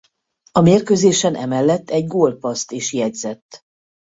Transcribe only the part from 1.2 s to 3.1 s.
emellett egy gólpasszt is